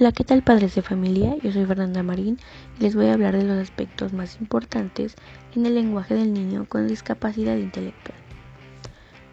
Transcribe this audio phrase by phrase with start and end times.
[0.00, 1.36] Hola, ¿qué tal padres de familia?
[1.40, 2.36] Yo soy Fernanda Marín
[2.80, 5.14] y les voy a hablar de los aspectos más importantes
[5.54, 8.18] en el lenguaje del niño con discapacidad intelectual.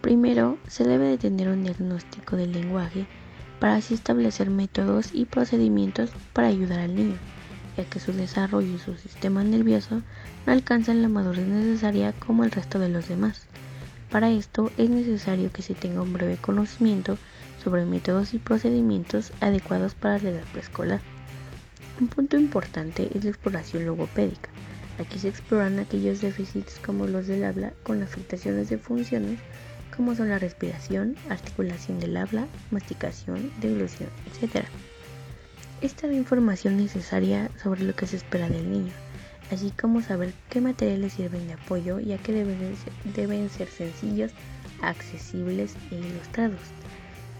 [0.01, 3.07] Primero, se debe de tener un diagnóstico del lenguaje
[3.59, 7.17] para así establecer métodos y procedimientos para ayudar al niño,
[7.75, 10.03] ya que su desarrollo y su sistema nervioso
[10.45, 13.47] no alcanzan la madurez necesaria como el resto de los demás.
[14.11, 17.17] Para esto es necesario que se tenga un breve conocimiento
[17.63, 20.99] sobre métodos y procedimientos adecuados para la edad preescolar.
[22.01, 24.49] Un punto importante es la exploración logopédica.
[24.99, 29.39] Aquí se exploran aquellos déficits como los del habla con afectaciones de funciones
[29.95, 34.65] como son la respiración, articulación del habla, masticación, deglución, etc.
[35.81, 38.93] Esta da información necesaria sobre lo que se espera del niño,
[39.51, 42.75] así como saber qué materiales sirven de apoyo ya que deben
[43.15, 44.31] deben ser sencillos,
[44.81, 46.61] accesibles e ilustrados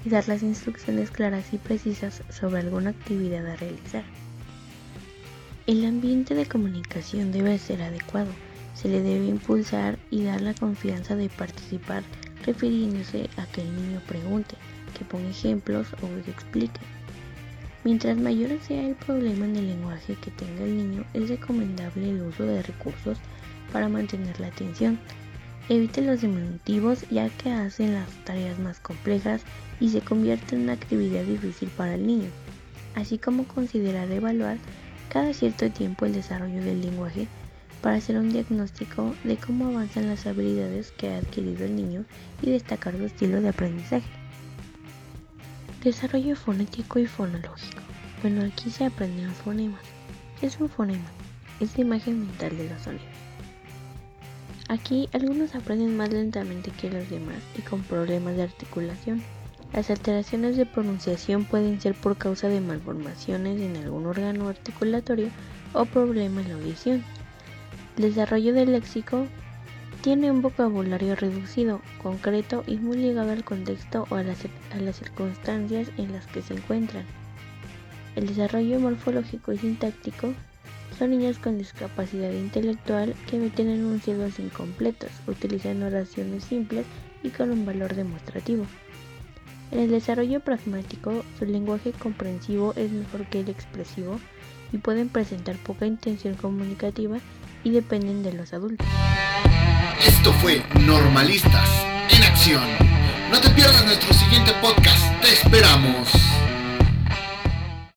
[0.05, 4.03] y dar las instrucciones claras y precisas sobre alguna actividad a realizar.
[5.67, 8.31] El ambiente de comunicación debe ser adecuado,
[8.73, 12.03] se le debe impulsar y dar la confianza de participar
[12.45, 14.55] refiriéndose a que el niño pregunte,
[14.97, 16.79] que ponga ejemplos o que explique.
[17.83, 22.21] Mientras mayor sea el problema en el lenguaje que tenga el niño, es recomendable el
[22.21, 23.17] uso de recursos
[23.73, 24.99] para mantener la atención.
[25.67, 29.41] Evite los diminutivos ya que hacen las tareas más complejas
[29.79, 32.29] y se convierte en una actividad difícil para el niño,
[32.93, 34.57] así como considerar evaluar
[35.09, 37.27] cada cierto tiempo el desarrollo del lenguaje
[37.81, 42.05] para hacer un diagnóstico de cómo avanzan las habilidades que ha adquirido el niño
[42.43, 44.20] y destacar su estilo de aprendizaje.
[45.83, 47.81] Desarrollo fonético y fonológico.
[48.21, 49.81] Bueno, aquí se aprenden fonemas.
[50.39, 51.09] ¿Qué es un fonema?
[51.59, 53.07] Es la imagen mental de los sonidos.
[54.69, 59.23] Aquí algunos aprenden más lentamente que los demás y con problemas de articulación.
[59.73, 65.29] Las alteraciones de pronunciación pueden ser por causa de malformaciones en algún órgano articulatorio
[65.73, 67.03] o problema en la audición.
[67.97, 69.25] Desarrollo del léxico
[70.01, 74.39] tiene un vocabulario reducido, concreto y muy ligado al contexto o a las,
[74.97, 77.05] circunstancias en las que se encuentran.
[78.15, 80.33] El desarrollo morfológico y sintáctico
[80.97, 86.85] son niños con discapacidad intelectual que emiten enunciados incompletos, utilizan oraciones simples
[87.21, 88.65] y con un valor demostrativo.
[89.69, 94.19] En el desarrollo pragmático, su lenguaje comprensivo es mejor que el expresivo
[94.73, 97.19] y pueden presentar poca intención comunicativa
[97.63, 98.87] y dependen de los adultos.
[100.05, 101.69] Esto fue Normalistas
[102.09, 102.63] en Acción.
[103.31, 105.21] No te pierdas nuestro siguiente podcast.
[105.21, 106.20] Te esperamos.